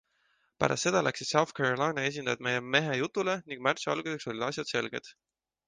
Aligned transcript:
Pärast 0.61 0.83
seda 0.87 1.01
läksid 1.07 1.27
South 1.31 1.53
Carolina 1.59 2.07
esindajad 2.11 2.43
meie 2.47 2.65
mehe 2.77 2.97
jutule 3.03 3.39
ning 3.53 3.63
märtsi 3.69 3.93
alguseks 3.95 4.29
olid 4.35 4.47
asjad 4.51 4.73
selged. 4.75 5.17